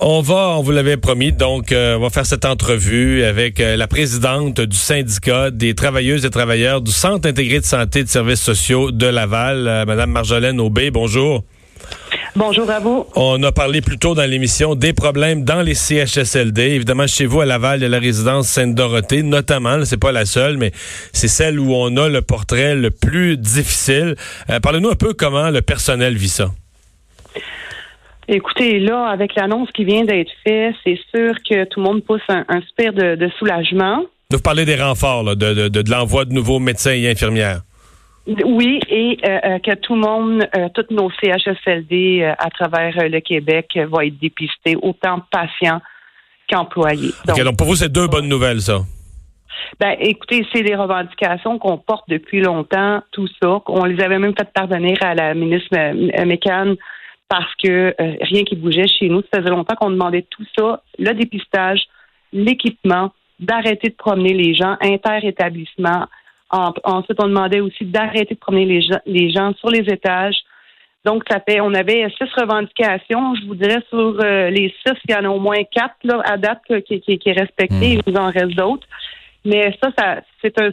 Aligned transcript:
On 0.00 0.20
va, 0.20 0.56
on 0.56 0.62
vous 0.62 0.70
l'avait 0.70 0.96
promis, 0.96 1.32
donc 1.32 1.72
euh, 1.72 1.96
on 1.96 2.02
va 2.02 2.10
faire 2.10 2.24
cette 2.24 2.44
entrevue 2.44 3.24
avec 3.24 3.58
euh, 3.58 3.76
la 3.76 3.88
présidente 3.88 4.60
du 4.60 4.76
syndicat 4.76 5.50
des 5.50 5.74
travailleuses 5.74 6.24
et 6.24 6.30
travailleurs 6.30 6.80
du 6.80 6.92
Centre 6.92 7.28
intégré 7.28 7.58
de 7.58 7.64
santé 7.64 7.98
et 8.00 8.04
de 8.04 8.08
services 8.08 8.40
sociaux 8.40 8.92
de 8.92 9.06
Laval, 9.06 9.66
euh, 9.66 9.84
Madame 9.86 10.12
Marjolaine 10.12 10.60
Aubé. 10.60 10.92
Bonjour. 10.92 11.42
Bonjour 12.36 12.70
à 12.70 12.78
vous. 12.78 13.06
On 13.16 13.42
a 13.42 13.50
parlé 13.50 13.80
plus 13.80 13.98
tôt 13.98 14.14
dans 14.14 14.24
l'émission 14.24 14.76
des 14.76 14.92
problèmes 14.92 15.42
dans 15.42 15.62
les 15.62 15.74
CHSLD. 15.74 16.62
Évidemment, 16.62 17.08
chez 17.08 17.26
vous 17.26 17.40
à 17.40 17.46
Laval, 17.46 17.80
il 17.80 17.82
y 17.82 17.86
a 17.86 17.88
la 17.88 17.98
résidence 17.98 18.46
Sainte-Dorothée, 18.50 19.24
notamment. 19.24 19.84
C'est 19.84 19.96
pas 19.96 20.12
la 20.12 20.26
seule, 20.26 20.58
mais 20.58 20.70
c'est 21.12 21.26
celle 21.26 21.58
où 21.58 21.74
on 21.74 21.96
a 21.96 22.08
le 22.08 22.22
portrait 22.22 22.76
le 22.76 22.92
plus 22.92 23.36
difficile. 23.36 24.14
Parlez-nous 24.62 24.90
un 24.90 24.94
peu 24.94 25.12
comment 25.12 25.50
le 25.50 25.60
personnel 25.60 26.16
vit 26.16 26.28
ça. 26.28 26.52
Écoutez, 28.30 28.78
là, 28.78 29.06
avec 29.06 29.34
l'annonce 29.36 29.70
qui 29.72 29.84
vient 29.84 30.04
d'être 30.04 30.30
faite, 30.46 30.74
c'est 30.84 30.98
sûr 31.14 31.34
que 31.48 31.64
tout 31.64 31.80
le 31.80 31.86
monde 31.86 32.04
pousse 32.04 32.20
un, 32.28 32.44
un 32.48 32.60
de, 32.60 33.30
soulagement. 33.38 34.04
Vous 34.30 34.38
parlez 34.38 34.66
des 34.66 34.76
renforts, 34.76 35.22
là, 35.22 35.34
de, 35.34 35.68
de, 35.68 35.90
l'envoi 35.90 36.26
de 36.26 36.34
nouveaux 36.34 36.58
médecins 36.58 36.92
et 36.92 37.08
infirmières. 37.10 37.62
Oui, 38.44 38.80
et 38.90 39.16
euh, 39.24 39.38
euh, 39.46 39.58
que 39.60 39.74
tout 39.76 39.94
le 39.94 40.02
monde, 40.02 40.46
euh, 40.54 40.68
tous 40.74 40.94
nos 40.94 41.10
CHSLD 41.10 42.34
à 42.38 42.50
travers 42.50 43.08
le 43.08 43.20
Québec 43.20 43.78
vont 43.88 44.00
être 44.00 44.18
dépistés, 44.20 44.76
autant 44.82 45.22
patients 45.30 45.80
qu'employés. 46.50 47.12
Donc, 47.26 47.42
donc 47.42 47.56
pour 47.56 47.68
vous, 47.68 47.76
c'est 47.76 47.90
deux 47.90 48.08
bonnes 48.08 48.28
nouvelles, 48.28 48.60
ça. 48.60 48.80
Ben, 49.80 49.96
écoutez, 50.00 50.46
c'est 50.52 50.62
des 50.62 50.74
revendications 50.74 51.58
qu'on 51.58 51.78
porte 51.78 52.04
depuis 52.08 52.42
longtemps, 52.42 53.00
tout 53.12 53.28
ça. 53.42 53.60
On 53.66 53.84
les 53.84 54.02
avait 54.02 54.18
même 54.18 54.34
fait 54.38 54.52
parvenir 54.52 54.98
à 55.00 55.14
la 55.14 55.32
ministre 55.32 55.74
Mécan 56.24 56.74
parce 57.28 57.54
que 57.62 57.94
euh, 58.00 58.16
rien 58.20 58.44
qui 58.44 58.56
bougeait 58.56 58.86
chez 58.86 59.08
nous. 59.08 59.22
Ça 59.32 59.40
faisait 59.40 59.50
longtemps 59.50 59.74
qu'on 59.76 59.90
demandait 59.90 60.26
tout 60.30 60.44
ça, 60.56 60.82
le 60.98 61.12
dépistage, 61.12 61.82
l'équipement, 62.32 63.12
d'arrêter 63.38 63.90
de 63.90 63.94
promener 63.94 64.34
les 64.34 64.54
gens 64.54 64.76
inter-établissements. 64.80 66.06
ensuite, 66.50 67.22
on 67.22 67.28
demandait 67.28 67.60
aussi 67.60 67.84
d'arrêter 67.84 68.34
de 68.34 68.40
promener 68.40 68.64
les 68.64 68.80
gens, 68.80 69.00
les 69.06 69.30
gens 69.30 69.52
sur 69.54 69.70
les 69.70 69.84
étages. 69.92 70.36
Donc, 71.04 71.22
ça 71.30 71.40
fait, 71.40 71.60
on 71.60 71.72
avait 71.74 72.08
six 72.18 72.28
revendications. 72.36 73.34
Je 73.36 73.46
vous 73.46 73.54
dirais 73.54 73.82
sur 73.88 74.18
euh, 74.20 74.50
les 74.50 74.74
six, 74.84 74.94
il 75.08 75.12
y 75.12 75.14
en 75.14 75.24
a 75.24 75.28
au 75.28 75.38
moins 75.38 75.62
quatre 75.70 75.96
là, 76.02 76.20
à 76.24 76.36
date 76.36 76.60
qui, 76.86 77.00
qui, 77.00 77.18
qui 77.18 77.28
est 77.28 77.40
respecté. 77.40 77.96
Hmm. 77.96 78.00
Il 78.06 78.12
nous 78.12 78.18
en 78.18 78.30
reste 78.30 78.56
d'autres. 78.56 78.86
Mais 79.44 79.76
ça, 79.80 79.90
ça, 79.96 80.20
c'est 80.42 80.60
un, 80.60 80.70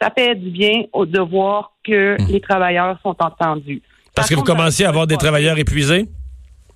ça 0.00 0.10
fait 0.16 0.34
du 0.36 0.50
bien 0.50 0.84
de 0.94 1.20
voir 1.20 1.72
que 1.84 2.14
hmm. 2.14 2.32
les 2.32 2.40
travailleurs 2.40 2.98
sont 3.02 3.16
entendus. 3.20 3.82
Parce 4.18 4.30
que 4.30 4.34
vous 4.34 4.42
commenciez 4.42 4.84
à 4.84 4.88
avoir 4.88 5.06
des 5.06 5.16
travailleurs 5.16 5.58
épuisés? 5.58 6.06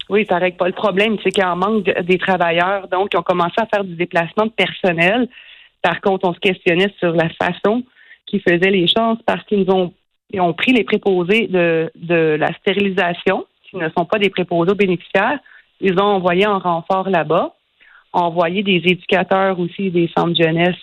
Oui, 0.09 0.25
ça 0.29 0.39
règle 0.39 0.57
pas 0.57 0.69
le 0.69 0.75
problème. 0.75 1.17
C'est 1.25 1.31
qu'il 1.31 1.45
en 1.45 1.57
manque 1.57 1.85
des 1.85 2.17
travailleurs. 2.17 2.87
Donc, 2.87 3.09
ils 3.13 3.17
ont 3.17 3.23
commencé 3.23 3.55
à 3.57 3.67
faire 3.67 3.83
du 3.83 3.97
déplacement 3.97 4.47
de 4.47 4.53
personnel. 4.53 5.29
Par 5.83 6.01
contre, 6.01 6.29
on 6.29 6.35
se 6.35 6.39
questionnait 6.39 6.95
sur 7.01 7.11
la 7.13 7.29
façon 7.31 7.83
qu'ils 8.27 8.43
faisaient 8.43 8.71
les 8.71 8.87
choses 8.87 9.19
parce 9.27 9.45
qu'ils 9.47 9.69
ont, 9.73 9.93
ont 10.39 10.53
pris 10.53 10.73
les 10.73 10.85
préposés 10.85 11.49
de, 11.49 11.91
de 11.97 12.37
la 12.39 12.53
stérilisation, 12.61 13.45
qui 13.69 13.77
ne 13.77 13.89
sont 13.89 14.05
pas 14.05 14.21
des 14.21 14.31
préposés 14.31 14.71
aux 14.71 14.77
bénéficiaires. 14.77 15.41
Ils 15.81 15.99
ont 15.99 16.15
envoyé 16.15 16.47
en 16.47 16.61
renfort 16.61 17.11
là-bas, 17.11 17.57
envoyé 18.13 18.63
des 18.63 18.83
éducateurs 18.85 19.59
aussi 19.59 19.91
des 19.91 20.09
centres 20.17 20.39
de 20.39 20.45
jeunesse 20.45 20.77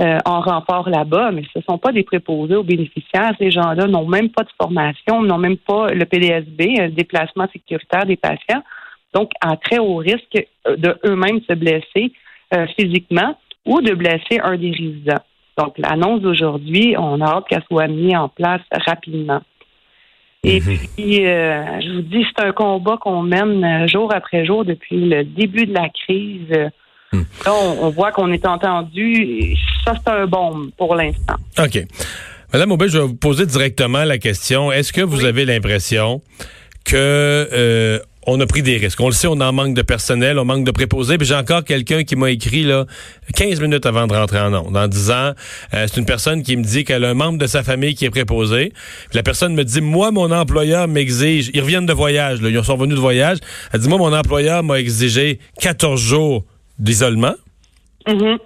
euh, 0.00 0.18
en 0.24 0.40
renfort 0.40 0.88
là-bas, 0.88 1.32
mais 1.32 1.42
ce 1.52 1.58
ne 1.58 1.64
sont 1.64 1.76
pas 1.76 1.90
des 1.90 2.04
préposés 2.04 2.54
aux 2.54 2.62
bénéficiaires. 2.62 3.32
Ces 3.36 3.50
gens-là 3.50 3.88
n'ont 3.88 4.06
même 4.06 4.28
pas 4.28 4.44
de 4.44 4.50
formation, 4.56 5.22
n'ont 5.22 5.38
même 5.38 5.56
pas 5.56 5.88
le 5.88 6.04
PDSB, 6.04 6.78
un 6.78 6.88
déplacement 6.88 7.48
sécuritaire 7.52 8.06
des 8.06 8.16
patients, 8.16 8.62
donc 9.12 9.32
à 9.40 9.56
très 9.56 9.78
haut 9.78 9.96
risque 9.96 10.46
euh, 10.68 10.76
de 10.76 10.96
eux-mêmes 11.04 11.40
se 11.48 11.52
blesser 11.54 12.12
euh, 12.54 12.66
physiquement 12.78 13.36
ou 13.66 13.80
de 13.80 13.92
blesser 13.92 14.38
un 14.40 14.56
des 14.56 14.70
résidents. 14.70 15.24
Donc 15.56 15.76
l'annonce 15.78 16.20
d'aujourd'hui, 16.20 16.94
on 16.96 17.20
a 17.20 17.26
hâte 17.26 17.48
qu'elle 17.48 17.64
soit 17.64 17.88
mise 17.88 18.14
en 18.14 18.28
place 18.28 18.62
rapidement. 18.86 19.40
Et 20.44 20.60
mhm. 20.60 20.78
puis, 20.96 21.14
je 21.24 21.94
vous 21.96 22.02
dis, 22.02 22.24
c'est 22.24 22.44
un 22.44 22.52
combat 22.52 22.98
qu'on 22.98 23.22
mène 23.22 23.88
jour 23.88 24.14
après 24.14 24.44
jour 24.44 24.64
depuis 24.64 25.08
le 25.08 25.24
début 25.24 25.66
de 25.66 25.74
la 25.74 25.88
crise. 25.88 26.70
Hmm. 27.12 27.22
Là, 27.44 27.54
on, 27.54 27.90
voit 27.90 28.12
qu'on 28.12 28.30
est 28.32 28.44
entendu. 28.46 29.56
Ça, 29.84 29.94
c'est 29.94 30.12
un 30.12 30.26
bon 30.26 30.70
pour 30.76 30.94
l'instant. 30.94 31.36
OK. 31.58 31.84
Madame 32.52 32.72
Aubin, 32.72 32.86
je 32.86 32.98
vais 32.98 33.04
vous 33.04 33.14
poser 33.14 33.46
directement 33.46 34.04
la 34.04 34.18
question. 34.18 34.72
Est-ce 34.72 34.92
que 34.92 35.00
vous 35.00 35.24
avez 35.24 35.44
l'impression 35.44 36.22
que 36.84 36.96
euh, 36.96 37.98
on 38.26 38.38
a 38.40 38.46
pris 38.46 38.62
des 38.62 38.76
risques? 38.76 39.00
On 39.00 39.06
le 39.08 39.12
sait, 39.12 39.26
on 39.26 39.40
en 39.40 39.52
manque 39.52 39.74
de 39.74 39.82
personnel, 39.82 40.38
on 40.38 40.44
manque 40.44 40.64
de 40.64 40.70
préposés. 40.70 41.16
Puis 41.18 41.26
j'ai 41.26 41.34
encore 41.34 41.64
quelqu'un 41.64 42.04
qui 42.04 42.16
m'a 42.16 42.30
écrit 42.30 42.62
là 42.62 42.86
15 43.36 43.60
minutes 43.60 43.86
avant 43.86 44.06
de 44.06 44.14
rentrer 44.14 44.40
en 44.40 44.52
onde 44.54 44.76
en 44.76 44.88
disant 44.88 45.32
euh, 45.74 45.86
c'est 45.86 45.96
une 45.96 46.06
personne 46.06 46.42
qui 46.42 46.56
me 46.56 46.62
dit 46.62 46.84
qu'elle 46.84 47.04
a 47.04 47.10
un 47.10 47.14
membre 47.14 47.38
de 47.38 47.46
sa 47.46 47.62
famille 47.62 47.94
qui 47.94 48.04
est 48.04 48.10
préposé. 48.10 48.72
Puis 49.08 49.16
la 49.16 49.22
personne 49.22 49.54
me 49.54 49.64
dit 49.64 49.80
moi 49.80 50.10
mon 50.10 50.30
employeur 50.30 50.88
m'exige, 50.88 51.50
ils 51.52 51.60
reviennent 51.60 51.86
de 51.86 51.92
voyage 51.92 52.42
là, 52.42 52.50
ils 52.50 52.64
sont 52.64 52.76
venus 52.76 52.96
de 52.96 53.00
voyage. 53.00 53.38
Elle 53.72 53.80
dit 53.80 53.88
moi 53.88 53.98
mon 53.98 54.14
employeur 54.14 54.62
m'a 54.62 54.78
exigé 54.78 55.38
14 55.60 56.00
jours 56.00 56.44
d'isolement. 56.78 57.34
Mm-hmm. 58.06 58.38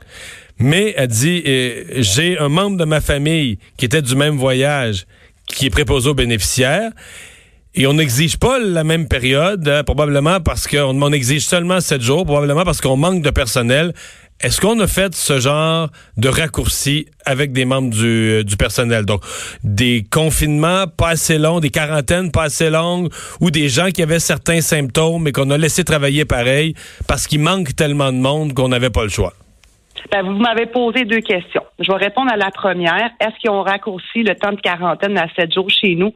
Mais 0.58 0.94
elle 0.96 1.08
dit, 1.08 1.42
euh, 1.46 1.84
j'ai 1.96 2.38
un 2.38 2.48
membre 2.48 2.76
de 2.76 2.84
ma 2.84 3.00
famille 3.00 3.58
qui 3.76 3.84
était 3.84 4.02
du 4.02 4.14
même 4.14 4.36
voyage, 4.36 5.06
qui 5.46 5.66
est 5.66 5.70
préposé 5.70 6.08
aux 6.08 6.14
bénéficiaires. 6.14 6.92
Et 7.74 7.86
on 7.86 7.94
n'exige 7.94 8.36
pas 8.36 8.58
la 8.58 8.84
même 8.84 9.08
période, 9.08 9.66
hein, 9.66 9.82
probablement 9.82 10.40
parce 10.40 10.66
qu'on 10.68 11.02
on 11.02 11.12
exige 11.12 11.46
seulement 11.46 11.80
sept 11.80 12.02
jours, 12.02 12.24
probablement 12.26 12.64
parce 12.64 12.80
qu'on 12.80 12.96
manque 12.96 13.22
de 13.22 13.30
personnel. 13.30 13.94
Est-ce 14.42 14.60
qu'on 14.60 14.80
a 14.80 14.88
fait 14.88 15.14
ce 15.14 15.38
genre 15.38 15.88
de 16.16 16.28
raccourci 16.28 17.06
avec 17.24 17.52
des 17.52 17.64
membres 17.64 17.90
du, 17.90 18.40
euh, 18.40 18.42
du, 18.42 18.56
personnel? 18.56 19.04
Donc, 19.04 19.20
des 19.62 20.04
confinements 20.10 20.86
pas 20.88 21.10
assez 21.10 21.38
longs, 21.38 21.60
des 21.60 21.70
quarantaines 21.70 22.32
pas 22.32 22.44
assez 22.44 22.68
longues, 22.68 23.08
ou 23.40 23.52
des 23.52 23.68
gens 23.68 23.90
qui 23.90 24.02
avaient 24.02 24.18
certains 24.18 24.60
symptômes 24.60 25.28
et 25.28 25.32
qu'on 25.32 25.50
a 25.50 25.58
laissé 25.58 25.84
travailler 25.84 26.24
pareil 26.24 26.74
parce 27.06 27.28
qu'il 27.28 27.40
manque 27.40 27.76
tellement 27.76 28.10
de 28.10 28.18
monde 28.18 28.52
qu'on 28.52 28.68
n'avait 28.68 28.90
pas 28.90 29.04
le 29.04 29.10
choix? 29.10 29.32
Ben, 30.10 30.24
vous 30.24 30.32
m'avez 30.32 30.66
posé 30.66 31.04
deux 31.04 31.20
questions. 31.20 31.62
Je 31.78 31.92
vais 31.92 31.98
répondre 31.98 32.32
à 32.32 32.36
la 32.36 32.50
première. 32.50 33.10
Est-ce 33.20 33.38
qu'ils 33.40 33.50
ont 33.50 33.62
raccourci 33.62 34.24
le 34.24 34.34
temps 34.34 34.50
de 34.50 34.60
quarantaine 34.60 35.16
à 35.18 35.28
sept 35.36 35.54
jours 35.54 35.70
chez 35.70 35.94
nous? 35.94 36.12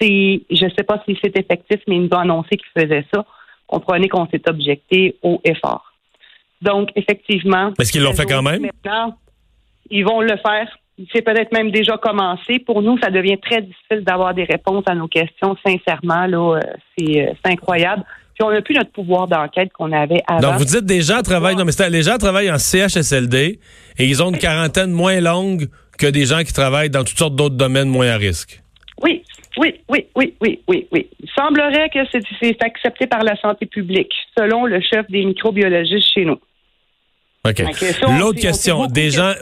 Je 0.00 0.64
ne 0.64 0.70
sais 0.70 0.84
pas 0.84 1.02
si 1.06 1.16
c'est 1.22 1.36
effectif, 1.36 1.80
mais 1.88 1.96
ils 1.96 2.02
nous 2.02 2.08
ont 2.12 2.20
annoncé 2.20 2.56
qu'ils 2.56 2.82
faisaient 2.82 3.06
ça. 3.12 3.24
Comprenez 3.66 4.08
qu'on 4.08 4.26
s'est 4.28 4.42
objecté 4.48 5.16
au 5.22 5.40
effort. 5.44 5.93
Donc, 6.62 6.90
effectivement. 6.96 7.72
Est-ce 7.78 7.92
qu'ils 7.92 8.02
l'ont 8.02 8.14
fait 8.14 8.26
quand 8.26 8.42
même? 8.42 8.62
Maintenant, 8.62 9.16
ils 9.90 10.04
vont 10.04 10.20
le 10.20 10.36
faire. 10.36 10.68
C'est 11.12 11.22
peut-être 11.22 11.52
même 11.52 11.70
déjà 11.70 11.96
commencé. 11.96 12.58
Pour 12.60 12.80
nous, 12.82 12.98
ça 12.98 13.10
devient 13.10 13.38
très 13.38 13.62
difficile 13.62 14.02
d'avoir 14.02 14.32
des 14.32 14.44
réponses 14.44 14.84
à 14.86 14.94
nos 14.94 15.08
questions. 15.08 15.56
Sincèrement, 15.66 16.26
là, 16.26 16.56
euh, 16.56 16.60
euh, 16.60 17.26
c'est, 17.42 17.50
incroyable. 17.50 18.04
Puis 18.34 18.44
on 18.44 18.50
n'a 18.50 18.62
plus 18.62 18.74
notre 18.74 18.90
pouvoir 18.90 19.28
d'enquête 19.28 19.72
qu'on 19.72 19.92
avait 19.92 20.22
avant. 20.26 20.40
Donc 20.40 20.58
vous 20.58 20.64
dites 20.64 20.84
des 20.84 21.02
gens 21.02 21.22
travaillent, 21.22 21.54
non 21.54 21.64
mais 21.64 21.88
les 21.88 22.02
gens 22.02 22.18
travaillent 22.18 22.50
en 22.50 22.58
CHSLD 22.58 23.60
et 23.96 24.06
ils 24.06 24.22
ont 24.24 24.30
une 24.30 24.38
quarantaine 24.38 24.90
moins 24.90 25.20
longue 25.20 25.68
que 25.98 26.08
des 26.08 26.26
gens 26.26 26.42
qui 26.42 26.52
travaillent 26.52 26.90
dans 26.90 27.04
toutes 27.04 27.18
sortes 27.18 27.36
d'autres 27.36 27.54
domaines 27.54 27.88
moins 27.88 28.08
à 28.08 28.16
risque. 28.16 28.63
Oui, 29.02 29.22
oui, 29.56 29.74
oui, 29.88 30.06
oui, 30.14 30.34
oui, 30.40 30.60
oui, 30.68 30.86
oui. 30.92 31.08
Il 31.20 31.30
semblerait 31.36 31.90
que 31.90 31.98
c'est 32.40 32.62
accepté 32.62 33.06
par 33.06 33.22
la 33.22 33.36
santé 33.36 33.66
publique, 33.66 34.12
selon 34.36 34.66
le 34.66 34.80
chef 34.80 35.10
des 35.10 35.24
microbiologistes 35.24 36.12
chez 36.14 36.24
nous. 36.24 36.38
OK. 37.44 37.62
L'autre 38.18 38.40
question, 38.40 38.86
des 38.86 39.10
gens. 39.10 39.32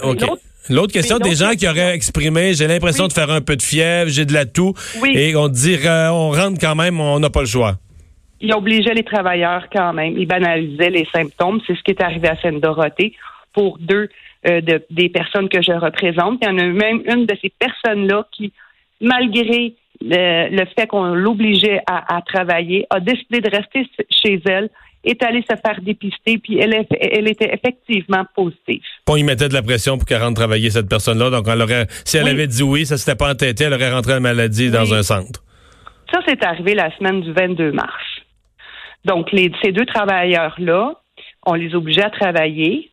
L'autre 0.71 0.93
question, 0.93 1.19
des 1.19 1.35
gens 1.35 1.51
qui 1.53 1.67
auraient 1.67 1.95
exprimé, 1.95 2.55
j'ai 2.55 2.69
l'impression 2.69 3.09
de 3.09 3.13
faire 3.13 3.31
un 3.31 3.41
peu 3.41 3.57
de 3.57 3.63
fièvre, 3.63 4.09
j'ai 4.09 4.25
de 4.25 4.33
la 4.33 4.47
toux, 4.47 4.75
et 5.13 5.35
on 5.35 5.49
dirait, 5.49 6.09
on 6.09 6.31
rentre 6.31 6.61
quand 6.61 6.77
même, 6.77 7.01
on 7.01 7.19
n'a 7.19 7.31
pas 7.31 7.41
le 7.41 7.47
choix. 7.47 7.75
Il 8.41 8.53
obligeait 8.55 8.95
les 8.95 9.05
travailleurs 9.05 9.67
quand 9.73 9.93
même, 9.93 10.17
il 10.17 10.27
banalisait 10.27 10.91
les 10.91 11.07
symptômes. 11.13 11.61
C'est 11.67 11.77
ce 11.77 11.83
qui 11.83 11.93
est 11.93 12.03
arrivé 12.03 12.29
à 12.29 12.37
Seine-Dorothée 12.41 13.15
pour 13.53 13.79
deux 13.79 14.09
euh, 14.49 14.61
des 14.91 15.09
personnes 15.09 15.49
que 15.49 15.63
je 15.63 15.73
représente. 15.73 16.39
Il 16.43 16.49
y 16.49 16.51
en 16.51 16.59
a 16.59 16.65
même 16.65 17.03
une 17.07 17.27
de 17.27 17.37
ces 17.41 17.53
personnes-là 17.59 18.27
qui, 18.33 18.53
malgré 19.03 19.75
le, 20.01 20.65
fait 20.77 20.87
qu'on 20.87 21.15
l'obligeait 21.15 21.81
à, 21.87 22.21
travailler, 22.23 22.87
a 22.91 23.01
décidé 23.01 23.41
de 23.41 23.51
rester 23.51 23.87
chez 24.11 24.41
elle, 24.47 24.71
est 25.05 25.23
allée 25.25 25.43
se 25.43 25.57
faire 25.57 25.81
dépister, 25.83 26.39
puis 26.39 26.59
elle, 26.59 26.87
elle 26.91 27.29
était 27.29 27.53
effectivement 27.53 28.25
positive. 28.37 28.83
On 29.09 29.17
y 29.17 29.25
mettait 29.25 29.49
de 29.49 29.55
la 29.55 29.63
pression 29.63 29.99
pour 29.99 30.07
qu'elle 30.07 30.23
rentre 30.23 30.37
travailler, 30.37 30.71
cette 30.71 30.89
personne-là. 30.89 31.31
Donc, 31.31 31.47
elle 31.49 31.61
aurait, 31.61 31.87
si 32.05 32.19
elle 32.19 32.29
avait 32.29 32.47
dit 32.47 32.63
oui, 32.63 32.87
ça 32.87 32.97
s'était 32.97 33.17
pas 33.17 33.31
entêté, 33.31 33.65
elle 33.65 33.75
aurait 33.75 33.93
rentré 33.93 34.13
la 34.13 34.21
maladie 34.21 34.71
dans 34.71 34.95
un 34.95 35.03
centre. 35.03 35.43
Ça, 36.13 36.21
c'est 36.27 36.45
arrivé 36.45 36.75
la 36.75 36.95
semaine 36.97 37.21
du 37.21 37.33
22 37.33 37.73
mars. 37.73 38.05
Donc, 39.05 39.33
les, 39.33 39.51
ces 39.63 39.73
deux 39.73 39.87
travailleurs-là, 39.87 40.95
on 41.47 41.55
les 41.55 41.75
obligeait 41.75 42.05
à 42.05 42.11
travailler. 42.11 42.91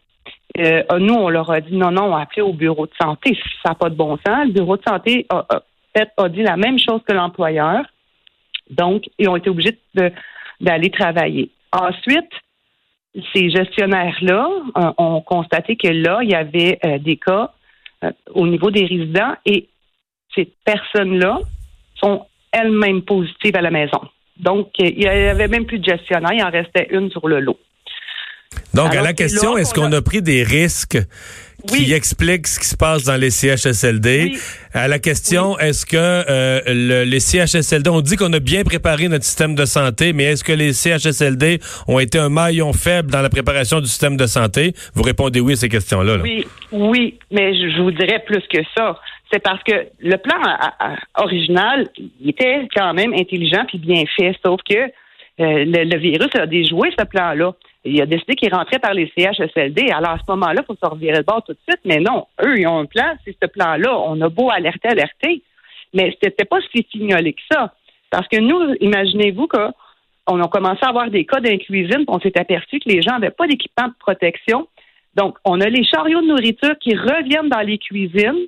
Euh, 0.58 0.82
nous, 1.00 1.14
on 1.14 1.30
leur 1.30 1.52
a 1.52 1.62
dit 1.62 1.76
non, 1.76 1.92
non, 1.92 2.06
on 2.06 2.16
a 2.16 2.22
appelé 2.22 2.42
au 2.42 2.54
bureau 2.54 2.88
de 2.88 2.92
santé. 3.00 3.38
Ça 3.64 3.70
n'a 3.70 3.76
pas 3.76 3.90
de 3.90 3.96
bon 3.96 4.18
sens. 4.26 4.46
Le 4.48 4.54
bureau 4.54 4.78
de 4.78 4.84
santé 4.88 5.28
a, 5.30 5.46
a 5.50 5.62
dit 6.30 6.44
la 6.44 6.58
même 6.58 6.80
chose 6.80 7.02
que 7.08 7.14
l'employeur. 7.14 7.86
Donc, 8.70 9.04
ils 9.18 9.28
ont 9.28 9.36
été 9.36 9.50
obligés 9.50 9.78
d'aller 10.62 10.90
travailler. 10.92 11.50
Ensuite, 11.72 12.32
ces 13.34 13.50
gestionnaires-là 13.50 14.50
euh, 14.78 14.92
ont 14.98 15.22
constaté 15.22 15.76
que 15.76 15.88
là, 15.88 16.20
il 16.22 16.30
y 16.30 16.36
avait 16.36 16.80
euh, 16.86 17.00
des 17.00 17.18
cas 17.18 17.52
euh, 18.04 18.12
au 18.34 18.48
niveau 18.48 18.72
des 18.72 18.86
résidents 18.86 19.34
et 19.46 19.68
ces 20.36 20.52
personnes-là 20.64 21.40
sont 21.96 22.26
elles-mêmes 22.52 23.02
positives 23.02 23.56
à 23.56 23.62
la 23.62 23.72
maison. 23.72 24.00
Donc, 24.38 24.70
il 24.78 24.98
n'y 24.98 25.08
avait 25.08 25.48
même 25.48 25.66
plus 25.66 25.80
de 25.80 25.86
gestionnaire, 25.86 26.34
il 26.34 26.44
en 26.44 26.50
restait 26.50 26.88
une 26.92 27.10
sur 27.12 27.28
le 27.28 27.40
lot. 27.40 27.60
Donc, 28.80 28.96
à 28.96 29.02
la 29.02 29.14
question, 29.14 29.58
est-ce 29.58 29.74
qu'on 29.74 29.92
a 29.92 30.02
pris 30.02 30.22
des 30.22 30.42
risques 30.42 30.98
qui 31.68 31.92
expliquent 31.92 32.48
ce 32.48 32.58
qui 32.62 32.66
se 32.66 32.78
passe 32.78 33.04
dans 33.04 33.18
les 33.18 33.30
CHSLD? 33.30 34.38
À 34.74 34.88
la 34.88 35.00
question, 35.00 35.60
est-ce 35.60 35.86
que 35.86 35.98
euh, 35.98 37.04
les 37.04 37.20
CHSLD, 37.20 37.90
on 37.90 38.00
dit 38.00 38.16
qu'on 38.16 38.32
a 38.32 38.40
bien 38.40 38.64
préparé 38.64 39.10
notre 39.10 39.26
système 39.26 39.54
de 39.54 39.66
santé, 39.66 40.14
mais 40.14 40.24
est-ce 40.24 40.46
que 40.46 40.54
les 40.54 40.72
CHSLD 40.72 41.60
ont 41.90 42.00
été 42.00 42.20
un 42.20 42.30
maillon 42.30 42.72
faible 42.72 43.12
dans 43.12 43.22
la 43.22 43.30
préparation 43.30 43.82
du 43.82 43.88
système 43.88 44.16
de 44.16 44.28
santé? 44.28 44.72
Vous 44.94 45.04
répondez 45.04 45.42
oui 45.42 45.54
à 45.54 45.56
ces 45.58 45.68
questions-là. 45.68 46.16
Oui, 46.24 46.48
oui, 46.72 47.20
mais 47.32 47.54
je, 47.56 47.82
vous 47.82 47.92
dirais 47.92 48.24
plus 48.26 48.44
que 48.48 48.62
ça. 48.78 48.98
C'est 49.30 49.44
parce 49.44 49.62
que 49.64 49.88
le 50.00 50.16
plan 50.16 50.40
original, 51.18 51.90
il 51.98 52.30
était 52.30 52.66
quand 52.74 52.94
même 52.94 53.14
intelligent 53.14 53.66
puis 53.68 53.78
bien 53.78 54.06
fait, 54.16 54.34
sauf 54.42 54.62
que 54.68 54.76
euh, 54.76 55.66
le, 55.66 55.98
virus 55.98 56.34
a 56.36 56.46
déjoué 56.46 56.92
ce 56.98 57.04
plan-là 57.04 57.54
il 57.86 58.02
a 58.02 58.06
décidé 58.06 58.36
qu'il 58.36 58.54
rentrait 58.54 58.80
par 58.80 58.94
les 58.94 59.12
CHSLD. 59.18 59.90
Alors, 59.92 60.12
à 60.12 60.18
ce 60.18 60.32
moment-là, 60.32 60.62
il 60.62 60.66
faut 60.66 60.76
se 60.76 60.90
revirer 60.90 61.20
de 61.20 61.24
bord 61.24 61.44
tout 61.44 61.54
de 61.54 61.60
suite. 61.68 61.80
Mais 61.86 62.00
non, 62.00 62.28
eux, 62.44 62.58
ils 62.58 62.68
ont 62.68 62.80
un 62.80 62.86
plan. 62.86 63.16
C'est 63.24 63.36
ce 63.42 63.48
plan-là. 63.48 63.98
On 64.00 64.20
a 64.22 64.30
beau 64.30 64.50
alerter, 64.50 64.90
alerter. 64.90 65.42
Mais 65.94 66.16
c'était 66.22 66.46
pas 66.46 66.60
si 66.74 66.86
signalé 66.92 67.34
que 67.34 67.42
ça. 67.52 67.74
Parce 68.10 68.28
que 68.28 68.38
nous, 68.38 68.76
imaginez-vous 68.82 69.48
qu'on 69.48 70.42
a 70.42 70.48
commencé 70.48 70.80
à 70.82 70.90
avoir 70.90 71.10
des 71.10 71.26
cas 71.26 71.40
dans 71.40 71.58
cuisine, 71.58 72.04
on 72.08 72.20
s'est 72.20 72.38
aperçu 72.38 72.80
que 72.80 72.90
les 72.90 73.02
gens 73.02 73.14
n'avaient 73.14 73.32
pas 73.32 73.48
d'équipement 73.48 73.88
de 73.88 73.94
protection. 74.00 74.68
Donc, 75.16 75.38
on 75.46 75.62
a 75.62 75.70
les 75.70 75.84
chariots 75.84 76.22
de 76.22 76.28
nourriture 76.28 76.78
qui 76.80 76.96
reviennent 76.96 77.50
dans 77.50 77.62
les 77.62 77.78
cuisines, 77.78 78.46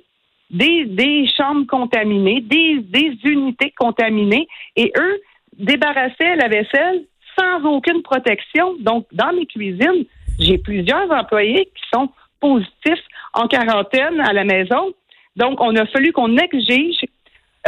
des, 0.50 0.84
des 0.84 1.26
chambres 1.36 1.66
contaminées, 1.66 2.40
des, 2.40 2.80
des 2.80 3.16
unités 3.24 3.72
contaminées, 3.76 4.46
et 4.76 4.92
eux 4.96 5.20
débarrassaient 5.58 6.36
la 6.36 6.48
vaisselle 6.48 7.04
sans 7.38 7.64
aucune 7.64 8.02
protection. 8.02 8.76
Donc, 8.80 9.06
dans 9.12 9.32
mes 9.32 9.46
cuisines, 9.46 10.04
j'ai 10.38 10.58
plusieurs 10.58 11.10
employés 11.10 11.66
qui 11.74 11.82
sont 11.92 12.08
positifs 12.40 13.04
en 13.34 13.46
quarantaine 13.46 14.20
à 14.20 14.32
la 14.32 14.44
maison. 14.44 14.92
Donc, 15.36 15.60
on 15.60 15.74
a 15.76 15.86
fallu 15.86 16.12
qu'on 16.12 16.36
exige. 16.36 17.04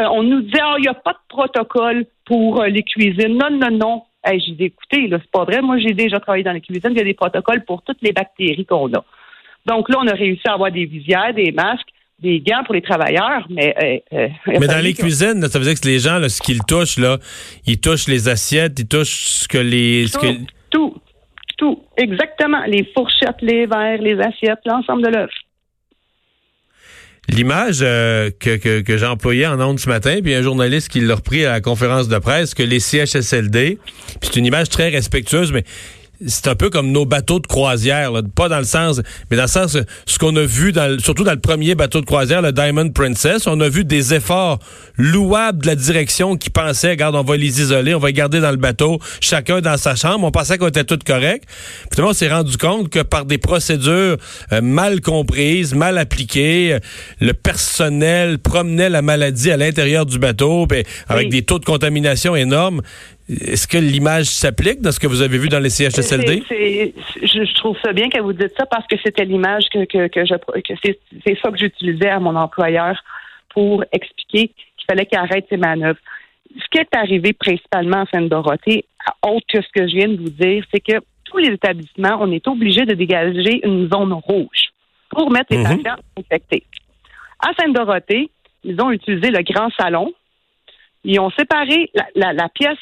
Euh, 0.01 0.07
on 0.11 0.23
nous 0.23 0.43
dit, 0.43 0.59
ah, 0.61 0.75
il 0.79 0.83
n'y 0.83 0.89
a 0.89 0.95
pas 0.95 1.13
de 1.13 1.19
protocole 1.29 2.07
pour 2.25 2.61
euh, 2.61 2.67
les 2.67 2.83
cuisines. 2.83 3.39
Non, 3.39 3.51
non, 3.51 3.71
non. 3.71 4.03
j'ai 4.27 4.53
dit, 4.53 4.65
écoutez, 4.65 5.09
c'est 5.11 5.31
pas 5.31 5.45
vrai. 5.45 5.63
Moi, 5.63 5.79
j'ai 5.79 5.93
déjà 5.93 6.19
travaillé 6.19 6.43
dans 6.43 6.53
les 6.53 6.61
cuisines. 6.61 6.91
Il 6.91 6.99
y 6.99 7.01
a 7.01 7.05
des 7.05 7.15
protocoles 7.15 7.65
pour 7.65 7.83
toutes 7.83 8.03
les 8.03 8.13
bactéries 8.13 8.67
qu'on 8.67 8.93
a. 8.93 9.05
Donc 9.67 9.89
là, 9.89 9.99
on 10.01 10.07
a 10.07 10.15
réussi 10.15 10.47
à 10.47 10.55
avoir 10.55 10.71
des 10.71 10.85
visières, 10.85 11.33
des 11.33 11.53
masques, 11.53 11.89
des 12.21 12.41
gants 12.41 12.63
pour 12.65 12.75
les 12.75 12.83
travailleurs, 12.83 13.47
mais... 13.51 13.75
Euh, 14.13 14.19
euh, 14.19 14.59
mais 14.61 14.67
dans 14.67 14.83
les 14.83 14.95
cuisines, 14.95 15.47
ça 15.49 15.59
veut 15.59 15.65
dire 15.65 15.79
que 15.79 15.87
les 15.87 15.99
gens, 15.99 16.27
ce 16.29 16.41
qu'ils 16.41 16.63
touchent, 16.63 16.99
là, 16.99 17.19
ils 17.67 17.81
touchent 17.81 18.09
les 18.09 18.29
assiettes, 18.29 18.79
ils 18.79 18.89
touchent 18.89 19.27
ce 19.27 19.49
que 19.49 19.59
les... 19.59 20.07
Tout, 20.11 20.47
tout, 20.71 20.95
tout, 21.59 21.83
exactement. 21.97 22.65
Les 22.67 22.89
fourchettes, 22.95 23.43
les 23.43 23.67
verres, 23.67 24.01
les 24.01 24.19
assiettes, 24.21 24.61
l'ensemble 24.65 25.03
de 25.03 25.09
l'œuf. 25.09 25.31
L'image 27.29 27.79
euh, 27.81 28.31
que, 28.39 28.57
que, 28.57 28.83
que 28.83 28.97
j'ai 28.99 29.07
employée 29.07 29.47
en 29.47 29.59
ondes 29.61 29.79
ce 29.79 29.89
matin, 29.89 30.19
puis 30.23 30.35
un 30.35 30.43
journaliste 30.43 30.91
qui 30.91 31.01
l'a 31.01 31.15
repris 31.15 31.47
à 31.47 31.53
la 31.53 31.61
conférence 31.63 32.09
de 32.09 32.19
presse, 32.19 32.55
que 32.55 32.63
les 32.63 32.81
CHSLD, 32.81 33.79
puis 33.87 34.19
c'est 34.23 34.37
une 34.37 34.45
image 34.45 34.69
très 34.69 34.91
respectueuse, 34.91 35.51
mais 35.51 35.65
c'est 36.27 36.49
un 36.49 36.55
peu 36.55 36.71
comme 36.71 36.91
nos 36.93 37.05
bateaux 37.05 37.41
de 37.41 37.47
croisière, 37.47 38.13
pas 38.35 38.49
dans 38.49 38.59
le 38.59 38.65
sens, 38.65 39.01
mais 39.31 39.37
dans 39.37 39.45
le 39.45 39.49
sens, 39.49 39.77
ce 40.07 40.19
qu'on 40.19 40.35
a 40.37 40.45
vu, 40.45 40.73
dans, 40.73 40.99
surtout 40.99 41.25
dans 41.25 41.33
le 41.33 41.41
premier 41.41 41.75
bateau 41.75 42.01
de 42.01 42.07
croisière, 42.07 42.43
le 42.43 42.53
Diamond 42.53 42.91
Princess, 42.91 43.47
on 43.47 43.61
a 43.61 43.69
vu 43.69 43.85
des 43.85 44.15
efforts 44.15 44.59
louables 44.97 45.63
de 45.63 45.67
la 45.67 45.75
direction 45.75 46.37
qui 46.37 46.51
pensait, 46.51 46.91
regarde, 46.91 47.17
on 47.17 47.23
va 47.23 47.37
les 47.37 47.61
isoler, 47.61 47.95
on 47.95 47.99
va 47.99 48.09
les 48.09 48.13
garder 48.13 48.41
dans 48.41 48.51
le 48.51 48.57
bateau, 48.57 48.99
chacun 49.21 49.61
dans 49.61 49.77
sa 49.77 49.95
chambre. 49.95 50.25
On 50.25 50.31
pensait 50.31 50.59
qu'on 50.59 50.69
était 50.69 50.85
tout 50.85 50.99
correct. 51.05 51.45
Finalement, 51.93 52.11
on 52.11 52.15
s'est 52.15 52.29
rendu 52.29 52.57
compte 52.57 52.89
que 52.91 53.01
par 53.01 53.25
des 53.25 53.39
procédures 53.39 54.17
euh, 54.53 54.61
mal 54.61 55.01
comprises, 55.01 55.75
mal 55.75 55.99
appliquées, 55.99 56.79
le 57.21 57.33
personnel 57.33 58.39
promenait 58.39 58.89
la 58.89 59.03
maladie 59.03 59.51
à 59.51 59.57
l'intérieur 59.57 60.07
du 60.07 60.19
bateau, 60.19 60.67
ben, 60.67 60.85
avec 61.09 61.29
des 61.29 61.43
taux 61.43 61.59
de 61.59 61.65
contamination 61.65 62.37
énormes. 62.37 62.83
Est-ce 63.29 63.67
que 63.67 63.79
l'image 63.79 64.27
s'applique 64.27 64.83
dans 64.83 64.93
ce 64.93 65.01
que 65.01 65.07
vous 65.07 65.23
avez 65.23 65.39
vu 65.39 65.49
dans 65.49 65.59
les 65.59 65.71
CHSLD? 65.71 66.45
je, 66.51 67.55
trouve 67.55 67.77
ça 67.83 67.93
bien 67.93 68.11
que 68.11 68.21
vous 68.21 68.35
dites 68.35 68.53
ça 68.59 68.67
parce 68.67 68.87
que 68.87 68.97
c'était 69.03 69.25
l'image 69.25 69.65
que, 69.73 69.85
que, 69.87 70.09
que, 70.09 70.27
je 70.27 70.35
que 70.35 70.75
c'est 71.25 71.39
ça 71.41 71.51
que 71.51 71.57
j'utilisais 71.57 72.11
à 72.11 72.21
mon 72.21 72.37
employeur 72.37 73.03
pour 73.51 73.83
expliquer 73.93 74.49
qu'il 74.49 74.87
fallait 74.89 75.07
qu'il 75.07 75.19
arrête 75.19 75.47
ses 75.49 75.57
manœuvres. 75.57 75.99
Ce 76.55 76.65
qui 76.71 76.79
est 76.79 76.95
arrivé 76.95 77.33
principalement 77.33 78.03
en 78.03 78.07
Seine-Dorothée, 78.13 78.85
autre 79.23 79.47
que 79.49 79.63
ce 79.63 79.69
que 79.75 79.89
je 79.89 79.97
viens 79.97 80.09
de 80.09 80.17
vous 80.17 80.31
dire, 80.31 80.65
c'est 80.73 80.81
que 80.81 81.01
tous 81.25 81.39
les 81.39 81.53
établissements, 81.55 82.19
on 82.21 82.31
est 82.31 82.47
obligé 82.47 82.85
de 82.85 82.93
dégager 82.93 83.67
une 83.67 83.89
zone 83.91 84.13
rouge 84.13 84.71
pour 85.09 85.31
mettre 85.31 85.47
les 85.51 85.59
mhm. 85.59 85.83
patients 85.83 86.03
infectés. 86.19 86.65
À 87.41 87.53
Seine-Dorothée, 87.59 88.31
ils 88.65 88.81
ont 88.83 88.91
utilisé 88.91 89.31
le 89.31 89.43
grand 89.43 89.71
salon. 89.79 90.13
Ils 91.05 91.19
ont 91.21 91.31
séparé 91.31 91.91
la, 92.15 92.33
la 92.33 92.49
pièce 92.51 92.79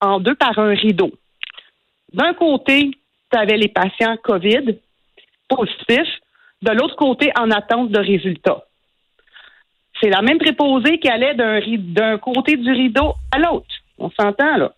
en 0.00 0.20
deux 0.20 0.34
par 0.34 0.58
un 0.58 0.74
rideau. 0.74 1.12
D'un 2.12 2.34
côté, 2.34 2.90
tu 3.30 3.38
avais 3.38 3.56
les 3.56 3.68
patients 3.68 4.16
COVID 4.22 4.78
positifs, 5.48 6.14
de 6.62 6.72
l'autre 6.72 6.96
côté, 6.96 7.30
en 7.38 7.50
attente 7.50 7.90
de 7.90 7.98
résultats. 7.98 8.64
C'est 10.00 10.10
la 10.10 10.22
même 10.22 10.38
préposée 10.38 10.98
qui 10.98 11.08
allait 11.08 11.34
d'un 11.34 12.18
côté 12.18 12.56
du 12.56 12.70
rideau 12.70 13.14
à 13.32 13.38
l'autre. 13.38 13.66
On 13.98 14.10
s'entend, 14.10 14.56
là. 14.56 14.72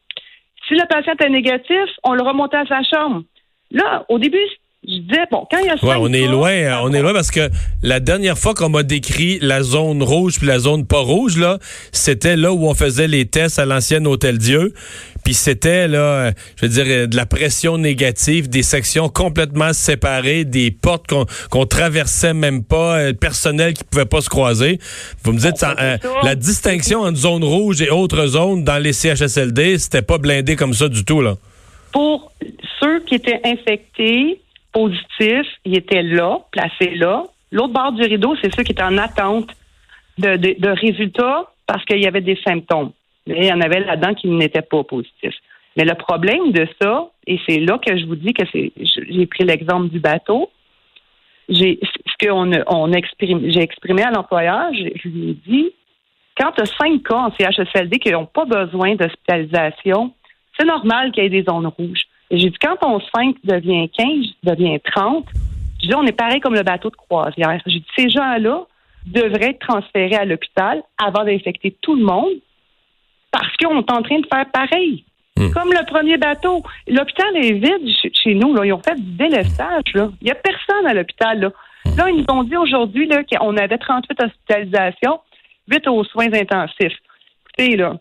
Si 0.67 0.75
le 0.75 0.87
patient 0.87 1.15
est 1.19 1.29
négatif, 1.29 1.91
on 2.05 2.15
le 2.15 2.23
remontait 2.23 2.57
à 2.57 2.67
sa 2.67 2.83
chambre. 2.83 3.25
Là, 3.71 4.05
au 4.09 4.19
début, 4.19 4.39
je 4.88 4.94
disais, 4.94 5.27
bon, 5.31 5.47
quand 5.50 5.59
il 5.59 5.67
y 5.67 5.69
a 5.69 5.75
ouais, 5.75 5.97
on 5.99 6.11
est 6.11 6.27
loin, 6.27 6.50
hein, 6.50 6.81
on 6.82 6.93
est 6.94 7.03
loin 7.03 7.12
parce 7.12 7.31
que 7.31 7.50
la 7.82 8.00
dernière 8.00 8.38
fois 8.38 8.55
qu'on 8.55 8.71
m'a 8.71 8.82
décrit 8.82 9.38
la 9.43 9.62
zone 9.62 10.03
rouge 10.03 10.38
puis 10.38 10.47
la 10.47 10.59
zone 10.59 10.87
pas 10.87 11.00
rouge, 11.00 11.37
là, 11.37 11.59
c'était 11.93 12.35
là 12.35 12.55
où 12.55 12.67
on 12.67 12.73
faisait 12.73 13.06
les 13.06 13.27
tests 13.27 13.59
à 13.59 13.67
l'ancienne 13.67 14.06
Hôtel 14.06 14.38
Dieu. 14.38 14.73
Puis 15.23 15.35
c'était 15.35 15.87
là, 15.87 16.32
je 16.56 16.67
veux 16.67 16.73
dire, 16.73 17.09
de 17.09 17.15
la 17.15 17.27
pression 17.27 17.77
négative, 17.77 18.49
des 18.49 18.62
sections 18.62 19.11
complètement 19.11 19.75
séparées, 19.75 20.47
des 20.47 20.71
portes 20.71 21.07
qu'on 21.50 21.66
traversait 21.66 22.33
même 22.33 22.64
pas, 22.64 22.99
euh, 22.99 23.12
personnel 23.12 23.75
qui 23.75 23.85
pouvait 23.85 24.07
pas 24.07 24.23
se 24.23 24.31
croiser. 24.31 24.78
Vous 25.23 25.33
me 25.33 25.38
dites, 25.38 25.62
euh, 25.62 25.99
la 26.23 26.35
distinction 26.35 27.00
entre 27.00 27.19
zone 27.19 27.45
rouge 27.45 27.83
et 27.83 27.90
autres 27.90 28.26
zones 28.28 28.64
dans 28.64 28.78
les 28.78 28.95
CHSLD, 28.95 29.78
c'était 29.78 30.00
pas 30.00 30.16
blindé 30.16 30.57
comme 30.57 30.73
ça 30.73 30.88
du 30.88 31.05
tout 31.05 31.21
là. 31.21 31.37
Pour 31.93 32.33
ceux 32.81 33.00
qui 33.00 33.16
étaient 33.16 33.40
infectés, 33.45 34.40
positifs, 34.73 35.49
ils 35.65 35.77
étaient 35.77 36.03
là, 36.03 36.39
placés 36.53 36.95
là. 36.95 37.25
L'autre 37.53 37.73
bord 37.73 37.93
du 37.93 38.03
rideau, 38.03 38.37
c'est 38.41 38.55
ceux 38.55 38.62
qui 38.62 38.73
étaient 38.73 38.83
en 38.83 38.99
attente 38.99 39.50
de, 40.19 40.69
résultats 40.69 41.47
parce 41.67 41.85
qu'il 41.85 42.00
y 42.00 42.07
avait 42.07 42.21
des 42.21 42.39
symptômes. 42.47 42.93
Mais 43.27 43.39
il 43.39 43.45
y 43.47 43.53
en 43.53 43.61
avait 43.61 43.81
là-dedans 43.81 44.15
qui 44.15 44.29
n'étaient 44.29 44.62
pas 44.62 44.83
positifs. 44.85 45.35
Mais 45.77 45.85
le 45.85 45.95
problème 45.95 46.53
de 46.53 46.67
ça, 46.81 47.09
et 47.27 47.39
c'est 47.47 47.59
là 47.59 47.79
que 47.79 47.97
je 47.97 48.05
vous 48.07 48.17
dis 48.17 48.33
que 48.33 48.45
c'est, 48.53 48.73
j'ai 48.77 49.27
pris 49.27 49.45
l'exemple 49.45 49.89
du 49.89 50.00
bateau. 50.00 50.50
J'ai, 51.49 51.79
ce 51.83 52.27
qu'on 52.27 52.50
on 52.67 52.93
exprime, 52.93 53.50
j'ai 53.50 53.61
exprimé 53.61 54.03
à 54.03 54.11
l'employeur, 54.11 54.73
je, 54.73 55.09
lui 55.09 55.31
ai 55.31 55.35
dit, 55.47 55.71
quand 56.37 56.53
tu 56.53 56.62
as 56.62 56.67
cinq 56.67 57.03
cas 57.03 57.17
en 57.17 57.33
CHSLD 57.33 57.99
qui 57.99 58.11
n'ont 58.11 58.27
pas 58.27 58.45
besoin 58.45 58.95
d'hospitalisation, 58.95 60.12
c'est 60.59 60.67
normal 60.67 61.12
qu'il 61.12 61.25
y 61.25 61.27
ait 61.27 61.31
des 61.31 61.45
zones 61.45 61.67
rouges. 61.67 62.03
J'ai 62.31 62.51
dit, 62.51 62.59
quand 62.63 62.77
ton 62.77 63.01
5 63.15 63.37
devient 63.45 63.89
15, 63.89 64.09
devient 64.45 64.79
30, 64.93 65.27
je 65.83 65.89
dis, 65.89 65.95
on 65.95 66.07
est 66.07 66.13
pareil 66.13 66.41
comme 66.41 66.55
le 66.55 66.63
bateau 66.63 66.91
de 66.91 66.97
croisière. 66.97 67.61
J'ai 67.67 67.81
dit, 67.81 67.87
ces 67.97 68.09
gens-là 68.09 68.67
devraient 69.07 69.51
être 69.51 69.67
transférés 69.67 70.17
à 70.17 70.25
l'hôpital 70.25 70.83
avant 71.03 71.25
d'infecter 71.25 71.77
tout 71.81 71.97
le 71.97 72.05
monde 72.05 72.33
parce 73.31 73.57
qu'on 73.57 73.81
est 73.81 73.91
en 73.91 74.03
train 74.03 74.21
de 74.21 74.27
faire 74.33 74.47
pareil. 74.53 75.05
Hmm. 75.37 75.51
Comme 75.53 75.73
le 75.73 75.85
premier 75.87 76.19
bateau. 76.19 76.63
L'hôpital 76.87 77.37
est 77.37 77.53
vide 77.53 78.13
chez 78.13 78.35
nous. 78.35 78.55
Là. 78.55 78.67
Ils 78.67 78.73
ont 78.73 78.83
fait 78.83 78.97
du 78.97 79.13
délestage. 79.13 79.95
Là. 79.95 80.11
Il 80.21 80.25
n'y 80.25 80.31
a 80.31 80.35
personne 80.35 80.87
à 80.87 80.95
l'hôpital. 80.95 81.41
Là. 81.41 81.51
Hmm. 81.85 81.97
là, 81.97 82.11
ils 82.11 82.17
nous 82.17 82.35
ont 82.35 82.43
dit 82.43 82.57
aujourd'hui 82.57 83.09
qu'on 83.09 83.57
avait 83.57 83.79
38 83.79 84.23
hospitalisations, 84.23 85.21
8 85.69 85.89
aux 85.89 86.05
soins 86.05 86.33
intensifs. 86.33 86.99
Écoutez, 87.47 87.77
là, 87.77 87.95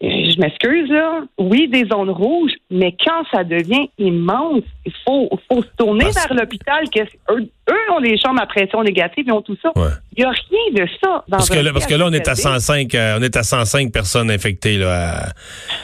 je 0.00 0.40
m'excuse, 0.40 0.88
là. 0.90 1.22
Oui, 1.38 1.66
des 1.66 1.84
zones 1.86 2.10
rouges, 2.10 2.52
mais 2.70 2.94
quand 3.04 3.24
ça 3.32 3.42
devient 3.42 3.90
immense, 3.98 4.62
il 4.86 4.92
faut, 5.04 5.28
faut 5.50 5.60
se 5.62 5.68
tourner 5.76 6.04
vers 6.04 6.32
l'hôpital. 6.34 6.84
Eux, 7.30 7.50
eux, 7.70 7.92
ont 7.92 8.00
des 8.00 8.16
chambres 8.16 8.40
à 8.40 8.46
pression 8.46 8.82
négative, 8.84 9.24
ils 9.26 9.32
ont 9.32 9.42
tout 9.42 9.56
ça. 9.60 9.72
Il 10.16 10.22
n'y 10.22 10.24
a 10.24 10.30
rien 10.30 10.84
de 10.84 10.88
ça 11.02 11.24
dans 11.26 11.38
parce 11.38 11.50
que, 11.50 11.58
là, 11.58 11.72
parce 11.72 11.86
que 11.86 11.96
là, 11.96 12.06
on 12.06 12.12
est 12.12 12.28
à 12.28 12.36
105, 12.36 12.94
euh, 12.94 13.18
on 13.18 13.22
est 13.22 13.36
à 13.36 13.42
105 13.42 13.92
personnes 13.92 14.30
infectées 14.30 14.78
là, 14.78 15.32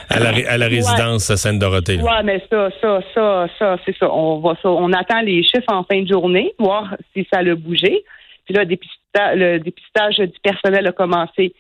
à, 0.09 0.21
la, 0.21 0.29
à 0.49 0.59
la 0.59 0.67
résidence 0.67 1.29
à 1.31 1.37
Sainte-Dorothée. 1.37 1.99
Oui, 2.01 2.25
mais 2.25 2.41
ça, 2.49 2.69
ça, 2.81 3.01
ça, 3.15 3.47
ça, 3.59 3.77
c'est 3.85 3.97
ça. 3.99 4.09
On 4.13 4.39
va 4.39 4.55
ça. 4.63 4.69
On 4.69 4.93
attend 4.93 5.23
les 5.23 5.43
chiffres 5.43 5.73
en 5.73 5.83
fin 5.83 6.01
de 6.03 6.09
journée, 6.09 6.55
voir 6.61 6.95
si 7.13 7.27
ça 7.33 7.41
a 7.41 7.55
bougé. 7.57 8.05
Puis 8.45 8.55
là, 8.55 8.65
le 8.65 9.59
dépistage 9.59 10.19
du 10.19 10.39
personnel 10.41 10.87
a 10.87 10.93
commencé 10.93 11.53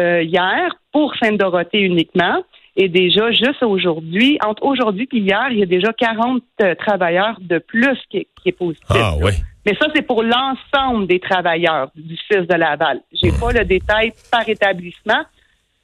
euh, 0.00 0.22
hier 0.22 0.74
pour 0.92 1.14
Sainte-Dorothée 1.16 1.80
uniquement. 1.80 2.42
Et 2.76 2.88
déjà, 2.88 3.30
juste 3.30 3.62
aujourd'hui, 3.62 4.38
entre 4.44 4.64
aujourd'hui 4.64 5.08
et 5.12 5.18
hier, 5.18 5.48
il 5.50 5.58
y 5.58 5.62
a 5.62 5.66
déjà 5.66 5.92
40 5.92 6.42
euh, 6.62 6.74
travailleurs 6.74 7.36
de 7.40 7.58
plus 7.58 7.98
qui, 8.08 8.26
est 8.46 8.52
positif. 8.52 8.86
Ah 8.88 9.14
oui. 9.20 9.32
Mais 9.66 9.74
ça, 9.74 9.88
c'est 9.94 10.02
pour 10.02 10.22
l'ensemble 10.22 11.06
des 11.06 11.20
travailleurs 11.20 11.90
du 11.94 12.16
CIS 12.16 12.46
de 12.46 12.54
Laval. 12.54 13.00
J'ai 13.12 13.32
pas 13.32 13.52
le 13.52 13.64
détail 13.64 14.12
par 14.30 14.48
établissement. 14.48 15.22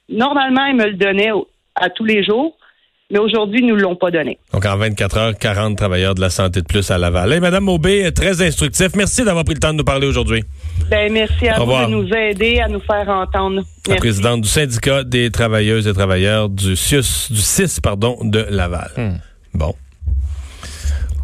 Normalement, 0.09 0.65
ils 0.65 0.75
me 0.75 0.85
le 0.85 0.93
donnaient 0.93 1.31
à 1.75 1.89
tous 1.89 2.05
les 2.05 2.23
jours 2.23 2.56
mais 3.09 3.19
aujourd'hui, 3.19 3.61
ils 3.61 3.67
nous 3.67 3.77
l'ont 3.77 3.95
pas 3.95 4.11
donné. 4.11 4.37
Donc, 4.51 4.65
en 4.65 4.75
24 4.75 5.17
heures, 5.17 5.37
40 5.37 5.77
travailleurs 5.77 6.13
de 6.13 6.19
la 6.19 6.29
santé 6.29 6.61
de 6.61 6.65
plus 6.65 6.91
à 6.91 6.97
Laval. 6.97 7.31
Hey, 7.31 7.39
Madame 7.39 7.63
Maubé, 7.63 8.11
très 8.13 8.41
instructif. 8.45 8.89
Merci 8.95 9.23
d'avoir 9.23 9.45
pris 9.45 9.53
le 9.53 9.61
temps 9.61 9.71
de 9.71 9.77
nous 9.77 9.85
parler 9.85 10.07
aujourd'hui. 10.07 10.43
Ben, 10.89 11.11
merci 11.11 11.47
à 11.47 11.59
vous 11.59 11.71
de 11.71 11.91
nous 11.91 12.13
aider, 12.13 12.59
à 12.59 12.67
nous 12.67 12.81
faire 12.81 13.07
entendre. 13.07 13.63
La 13.87 13.95
présidente 13.95 14.41
du 14.41 14.49
syndicat 14.49 15.05
des 15.05 15.31
travailleuses 15.31 15.87
et 15.87 15.93
travailleurs 15.93 16.49
du 16.49 16.75
CIUS, 16.75 17.31
du 17.31 17.39
CIS, 17.41 17.79
pardon, 17.81 18.17
de 18.21 18.45
Laval. 18.49 18.91
Hmm. 18.97 19.15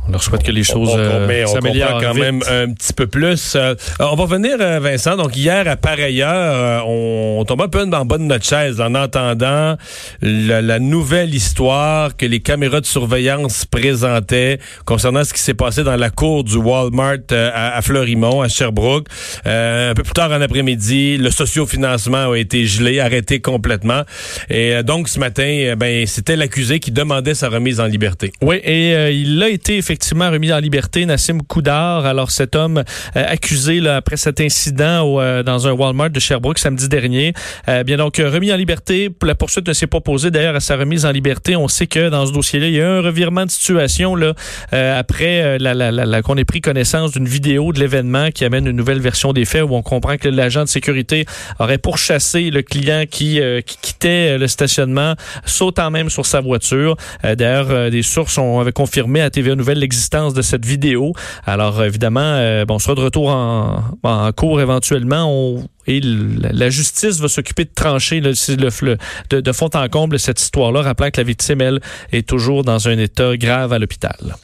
On 0.07 0.11
leur 0.11 0.21
souhaite 0.21 0.43
que 0.43 0.51
les 0.51 0.63
choses 0.63 0.93
euh, 0.97 1.45
s'améliorent 1.45 2.01
quand 2.01 2.13
même 2.13 2.41
un 2.49 2.73
petit 2.73 2.91
peu 2.91 3.07
plus. 3.07 3.53
Euh, 3.55 3.73
on 3.99 4.15
va 4.15 4.25
venir, 4.25 4.57
euh, 4.59 4.79
Vincent. 4.79 5.15
Donc 5.15 5.37
hier, 5.37 5.65
à 5.67 5.77
pareille 5.77 6.21
heure, 6.21 6.87
on, 6.87 7.43
tombe 7.47 7.61
un 7.61 7.67
peu 7.69 7.85
dans 7.85 7.99
le 7.99 8.05
bas 8.05 8.17
de 8.17 8.23
notre 8.23 8.45
chaise 8.45 8.81
en 8.81 8.95
entendant 8.95 9.77
la, 10.21 10.79
nouvelle 10.79 11.33
histoire 11.33 12.17
que 12.17 12.25
les 12.25 12.41
caméras 12.41 12.81
de 12.81 12.85
surveillance 12.85 13.65
présentaient 13.65 14.59
concernant 14.85 15.23
ce 15.23 15.33
qui 15.33 15.39
s'est 15.39 15.53
passé 15.53 15.83
dans 15.83 15.95
la 15.95 16.09
cour 16.09 16.43
du 16.43 16.57
Walmart 16.57 17.17
à, 17.31 17.81
Fleurimont, 17.81 18.41
à 18.41 18.49
Sherbrooke. 18.49 19.07
un 19.45 19.93
peu 19.95 20.03
plus 20.03 20.13
tard 20.13 20.31
en 20.31 20.41
après-midi, 20.41 21.17
le 21.17 21.31
sociofinancement 21.31 22.31
a 22.31 22.37
été 22.37 22.65
gelé, 22.65 22.99
arrêté 22.99 23.39
complètement. 23.39 24.01
Et 24.49 24.83
donc 24.83 25.07
ce 25.07 25.19
matin, 25.19 25.75
ben 25.77 26.05
c'était 26.07 26.35
l'accusé 26.35 26.79
qui 26.79 26.91
demandait 26.91 27.35
sa 27.35 27.49
remise 27.49 27.79
en 27.79 27.85
liberté. 27.85 28.33
Oui, 28.41 28.57
et 28.57 29.11
il 29.11 29.41
a 29.41 29.49
été 29.49 29.77
effectivement 29.77 29.92
effectivement 29.93 30.31
remis 30.31 30.51
en 30.51 30.57
liberté 30.57 31.05
Nassim 31.05 31.43
Koudar. 31.43 32.07
Alors 32.07 32.31
cet 32.31 32.55
homme 32.55 32.79
euh, 33.15 33.25
accusé 33.27 33.79
là, 33.79 33.97
après 33.97 34.17
cet 34.17 34.41
incident 34.41 35.21
euh, 35.21 35.43
dans 35.43 35.67
un 35.67 35.71
Walmart 35.71 36.09
de 36.09 36.19
Sherbrooke 36.19 36.57
samedi 36.57 36.89
dernier, 36.89 37.33
euh, 37.69 37.83
bien 37.83 37.97
donc 37.97 38.17
remis 38.17 38.51
en 38.51 38.55
liberté. 38.55 39.11
La 39.21 39.35
poursuite 39.35 39.67
ne 39.67 39.73
s'est 39.73 39.85
pas 39.85 40.01
posée 40.01 40.31
d'ailleurs 40.31 40.55
à 40.55 40.61
sa 40.61 40.77
remise 40.77 41.05
en 41.05 41.11
liberté. 41.11 41.55
On 41.55 41.67
sait 41.67 41.85
que 41.85 42.09
dans 42.09 42.25
ce 42.25 42.31
dossier-là, 42.31 42.67
il 42.69 42.73
y 42.73 42.81
a 42.81 42.89
un 42.89 43.01
revirement 43.01 43.45
de 43.45 43.51
situation 43.51 44.15
là 44.15 44.33
après 44.71 45.59
la, 45.59 45.75
la, 45.75 45.91
la, 45.91 46.21
qu'on 46.23 46.37
ait 46.37 46.43
pris 46.43 46.61
connaissance 46.61 47.11
d'une 47.11 47.27
vidéo 47.27 47.71
de 47.71 47.79
l'événement 47.79 48.31
qui 48.31 48.45
amène 48.45 48.65
une 48.65 48.75
nouvelle 48.75 48.99
version 48.99 49.31
des 49.31 49.45
faits 49.45 49.61
où 49.61 49.75
on 49.75 49.83
comprend 49.83 50.17
que 50.17 50.27
l'agent 50.27 50.63
de 50.63 50.69
sécurité 50.69 51.25
aurait 51.59 51.77
pourchassé 51.77 52.49
le 52.49 52.63
client 52.63 53.03
qui, 53.09 53.39
qui 53.65 53.77
quittait 53.79 54.39
le 54.39 54.47
stationnement, 54.47 55.13
sautant 55.45 55.91
même 55.91 56.09
sur 56.09 56.25
sa 56.25 56.41
voiture. 56.41 56.97
d'ailleurs, 57.23 57.91
des 57.91 58.01
sources 58.01 58.39
ont 58.39 58.63
avait 58.63 58.71
confirmé 58.71 59.21
à 59.21 59.29
TVA 59.29 59.55
Nouvelle 59.55 59.79
l'existence 59.83 60.33
de 60.33 60.41
cette 60.41 60.65
vidéo. 60.65 61.13
Alors 61.45 61.83
évidemment, 61.83 62.21
euh, 62.21 62.65
on 62.69 62.79
sera 62.79 62.95
de 62.95 63.01
retour 63.01 63.29
en, 63.29 64.31
cours 64.35 64.61
éventuellement. 64.61 65.61
Et 65.85 65.99
la 66.01 66.69
justice 66.69 67.19
va 67.19 67.27
s'occuper 67.27 67.65
de 67.65 67.73
trancher 67.75 68.21
le, 68.21 68.31
le, 68.31 68.97
de, 69.29 69.41
de 69.41 69.51
fond 69.51 69.69
en 69.73 69.87
comble 69.89 70.17
cette 70.17 70.41
histoire-là, 70.41 70.81
rappelant 70.81 71.11
que 71.11 71.19
la 71.19 71.25
victime, 71.25 71.61
elle, 71.61 71.81
est 72.13 72.27
toujours 72.27 72.63
dans 72.63 72.87
un 72.87 72.97
état 72.97 73.35
grave 73.35 73.73
à 73.73 73.79
l'hôpital. 73.79 74.35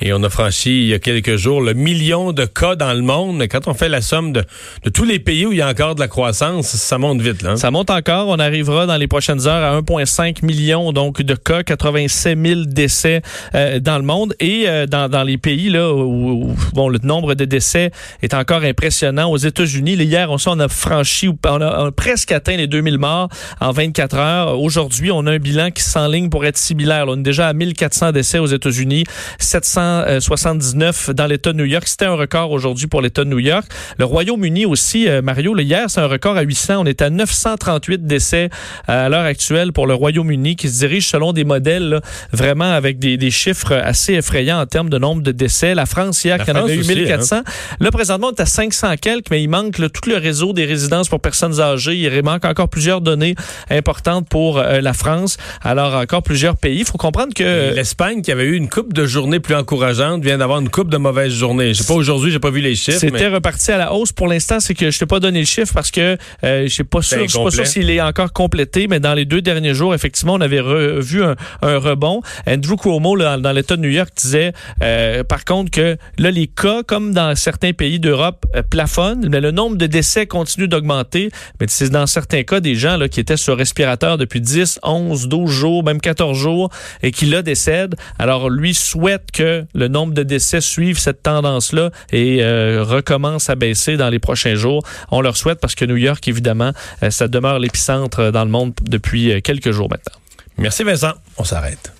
Et 0.00 0.12
on 0.12 0.22
a 0.22 0.30
franchi 0.30 0.82
il 0.82 0.88
y 0.88 0.94
a 0.94 0.98
quelques 0.98 1.36
jours 1.36 1.60
le 1.60 1.74
million 1.74 2.32
de 2.32 2.44
cas 2.44 2.76
dans 2.76 2.92
le 2.92 3.02
monde. 3.02 3.42
Quand 3.50 3.66
on 3.66 3.74
fait 3.74 3.88
la 3.88 4.00
somme 4.00 4.32
de, 4.32 4.44
tous 4.92 5.04
les 5.04 5.18
pays 5.18 5.46
où 5.46 5.52
il 5.52 5.58
y 5.58 5.62
a 5.62 5.68
encore 5.68 5.94
de 5.94 6.00
la 6.00 6.08
croissance, 6.08 6.68
ça 6.68 6.98
monte 6.98 7.20
vite. 7.20 7.42
Là, 7.42 7.52
hein? 7.52 7.56
Ça 7.56 7.70
monte 7.70 7.90
encore. 7.90 8.28
On 8.28 8.38
arrivera 8.38 8.86
dans 8.86 8.96
les 8.96 9.08
prochaines 9.08 9.46
heures 9.46 9.72
à 9.74 9.80
1,5 9.80 10.44
million 10.44 10.92
donc 10.92 11.22
de 11.22 11.34
cas, 11.34 11.62
87 11.62 12.38
000 12.38 12.60
décès 12.66 13.22
euh, 13.54 13.80
dans 13.80 13.98
le 13.98 14.04
monde. 14.04 14.34
Et 14.40 14.64
euh, 14.68 14.86
dans, 14.86 15.08
dans, 15.08 15.22
les 15.22 15.38
pays 15.38 15.68
là 15.68 15.92
où, 15.92 16.54
bon, 16.74 16.88
le 16.88 16.98
nombre 17.02 17.34
de 17.34 17.44
décès 17.44 17.90
est 18.22 18.34
encore 18.34 18.62
impressionnant. 18.62 19.30
Aux 19.30 19.36
États-Unis, 19.36 19.94
hier, 19.94 20.30
on, 20.30 20.36
on 20.46 20.60
a 20.60 20.68
franchi, 20.68 21.28
on 21.28 21.60
a, 21.60 21.90
presque 21.92 22.32
atteint 22.32 22.56
les 22.56 22.66
2000 22.66 22.98
morts 22.98 23.28
en 23.60 23.72
24 23.72 24.16
heures. 24.16 24.60
Aujourd'hui, 24.60 25.10
on 25.10 25.26
a 25.26 25.32
un 25.32 25.38
bilan 25.38 25.70
qui 25.70 25.82
s'enligne 25.82 26.30
pour 26.30 26.44
être 26.44 26.56
similaire. 26.56 27.06
on 27.08 27.18
est 27.18 27.22
déjà 27.22 27.48
à 27.48 27.52
1400 27.52 28.12
décès 28.12 28.38
aux 28.38 28.46
États-Unis. 28.46 29.04
779 29.48 31.10
dans 31.14 31.26
l'État 31.26 31.54
de 31.54 31.56
New 31.56 31.64
York. 31.64 31.88
C'était 31.88 32.04
un 32.04 32.16
record 32.16 32.50
aujourd'hui 32.50 32.86
pour 32.86 33.00
l'État 33.00 33.24
de 33.24 33.30
New 33.30 33.38
York. 33.38 33.64
Le 33.98 34.04
Royaume-Uni 34.04 34.66
aussi, 34.66 35.08
euh, 35.08 35.22
Mario, 35.22 35.54
le 35.54 35.62
hier, 35.62 35.88
c'est 35.88 36.02
un 36.02 36.06
record 36.06 36.36
à 36.36 36.42
800. 36.42 36.74
On 36.80 36.84
est 36.84 37.00
à 37.00 37.08
938 37.08 38.06
décès 38.06 38.50
euh, 38.90 39.06
à 39.06 39.08
l'heure 39.08 39.24
actuelle 39.24 39.72
pour 39.72 39.86
le 39.86 39.94
Royaume-Uni 39.94 40.56
qui 40.56 40.68
se 40.68 40.80
dirige 40.80 41.08
selon 41.08 41.32
des 41.32 41.44
modèles 41.44 42.02
vraiment 42.30 42.70
avec 42.70 42.98
des, 42.98 43.16
des, 43.16 43.30
chiffres 43.30 43.72
assez 43.72 44.14
effrayants 44.14 44.60
en 44.60 44.66
termes 44.66 44.90
de 44.90 44.98
nombre 44.98 45.22
de 45.22 45.32
décès. 45.32 45.74
La 45.74 45.86
France, 45.86 46.22
hier, 46.24 46.44
qui 46.44 46.50
en 46.50 46.56
avait 46.56 46.76
eu 46.76 46.84
1400. 46.84 47.36
Hein. 47.36 47.44
Là, 47.80 47.90
présentement, 47.90 48.28
on 48.28 48.34
est 48.34 48.40
à 48.40 48.46
500 48.46 48.96
quelques, 49.00 49.30
mais 49.30 49.42
il 49.42 49.48
manque 49.48 49.76
tout 49.76 50.10
le 50.10 50.18
réseau 50.18 50.52
des 50.52 50.66
résidences 50.66 51.08
pour 51.08 51.20
personnes 51.20 51.58
âgées. 51.58 51.96
Il 51.96 52.22
manque 52.22 52.44
encore 52.44 52.68
plusieurs 52.68 53.00
données 53.00 53.34
importantes 53.70 54.28
pour 54.28 54.58
euh, 54.58 54.82
la 54.82 54.92
France. 54.92 55.38
Alors, 55.62 55.94
encore 55.94 56.22
plusieurs 56.22 56.58
pays. 56.58 56.80
Il 56.80 56.84
faut 56.84 56.98
comprendre 56.98 57.32
que... 57.32 57.74
L'Espagne, 57.74 58.20
qui 58.20 58.30
avait 58.30 58.44
eu 58.44 58.54
une 58.54 58.68
coupe 58.68 58.92
de 58.92 59.06
journée 59.06 59.37
plus 59.40 59.54
encourageante 59.54 60.22
vient 60.22 60.38
d'avoir 60.38 60.60
une 60.60 60.68
coupe 60.68 60.90
de 60.90 60.96
mauvaises 60.96 61.32
journées. 61.32 61.74
Je 61.74 61.82
sais 61.82 61.86
pas 61.86 61.94
aujourd'hui, 61.94 62.30
j'ai 62.30 62.38
pas 62.38 62.50
vu 62.50 62.60
les 62.60 62.74
chiffres. 62.74 62.98
C'était 62.98 63.28
reparti 63.28 63.70
à 63.72 63.78
la 63.78 63.92
hausse. 63.92 64.12
Pour 64.12 64.28
l'instant, 64.28 64.60
c'est 64.60 64.74
que 64.74 64.90
je 64.90 64.98
t'ai 64.98 65.06
pas 65.06 65.20
donné 65.20 65.40
le 65.40 65.46
chiffre 65.46 65.72
parce 65.74 65.90
que 65.90 66.16
euh, 66.44 66.66
je 66.66 66.68
sais 66.68 66.84
pas 66.84 67.02
sûr, 67.02 67.22
je 67.22 67.26
suis 67.28 67.38
pas 67.38 67.50
sûr 67.50 67.66
s'il 67.66 67.90
est 67.90 68.00
encore 68.00 68.32
complété, 68.32 68.88
mais 68.88 69.00
dans 69.00 69.14
les 69.14 69.24
deux 69.24 69.42
derniers 69.42 69.74
jours, 69.74 69.94
effectivement, 69.94 70.34
on 70.34 70.40
avait 70.40 70.62
vu 71.00 71.22
un, 71.22 71.36
rebond. 71.62 72.22
Andrew 72.46 72.76
Cuomo 72.76 73.16
dans 73.16 73.52
l'État 73.52 73.76
de 73.76 73.82
New 73.82 73.90
York 73.90 74.10
disait, 74.16 74.52
euh, 74.82 75.24
par 75.24 75.44
contre, 75.44 75.70
que 75.70 75.96
là 76.18 76.30
les 76.30 76.46
cas, 76.46 76.82
comme 76.82 77.12
dans 77.12 77.34
certains 77.36 77.72
pays 77.72 78.00
d'Europe, 78.00 78.46
euh, 78.54 78.62
plafonnent, 78.62 79.28
mais 79.28 79.40
le 79.40 79.50
nombre 79.50 79.76
de 79.76 79.86
décès 79.86 80.26
continue 80.26 80.68
d'augmenter. 80.68 81.30
Mais 81.60 81.66
c'est 81.68 81.90
dans 81.90 82.06
certains 82.06 82.42
cas 82.42 82.60
des 82.60 82.74
gens 82.74 82.96
là 82.96 83.08
qui 83.08 83.20
étaient 83.20 83.36
sur 83.36 83.56
respirateur 83.56 84.18
depuis 84.18 84.40
10, 84.40 84.80
11, 84.82 85.28
12 85.28 85.50
jours, 85.50 85.84
même 85.84 86.00
14 86.00 86.36
jours, 86.36 86.70
et 87.02 87.10
qui 87.10 87.26
là 87.26 87.42
décèdent. 87.42 87.96
Alors 88.18 88.50
lui 88.50 88.74
souhaite 88.74 89.27
que 89.32 89.64
le 89.74 89.88
nombre 89.88 90.14
de 90.14 90.22
décès 90.22 90.60
suive 90.60 90.98
cette 90.98 91.22
tendance-là 91.22 91.90
et 92.12 92.42
euh, 92.42 92.84
recommence 92.84 93.50
à 93.50 93.54
baisser 93.54 93.96
dans 93.96 94.08
les 94.08 94.18
prochains 94.18 94.54
jours. 94.54 94.82
On 95.10 95.20
leur 95.20 95.36
souhaite 95.36 95.60
parce 95.60 95.74
que 95.74 95.84
New 95.84 95.96
York, 95.96 96.26
évidemment, 96.28 96.72
euh, 97.02 97.10
ça 97.10 97.28
demeure 97.28 97.58
l'épicentre 97.58 98.30
dans 98.30 98.44
le 98.44 98.50
monde 98.50 98.72
depuis 98.82 99.32
euh, 99.32 99.40
quelques 99.40 99.70
jours 99.70 99.88
maintenant. 99.90 100.18
Merci 100.56 100.82
Vincent. 100.82 101.12
On 101.36 101.44
s'arrête. 101.44 101.92